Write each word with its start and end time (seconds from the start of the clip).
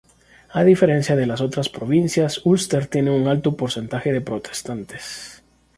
A 0.49 0.63
diferencia 0.63 1.15
de 1.15 1.27
las 1.27 1.41
otras 1.41 1.69
provincias, 1.69 2.41
Ulster 2.43 2.87
tiene 2.87 3.11
un 3.11 3.27
alto 3.27 3.55
porcentaje 3.55 4.11
de 4.11 4.21
protestantes. 4.21 5.43